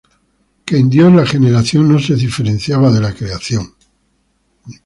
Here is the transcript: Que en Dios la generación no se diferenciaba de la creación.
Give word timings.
Que 0.65 0.77
en 0.79 0.89
Dios 0.89 1.13
la 1.13 1.27
generación 1.27 1.87
no 1.87 1.99
se 1.99 2.15
diferenciaba 2.15 2.89
de 2.89 3.01
la 3.01 3.13
creación. 3.13 3.75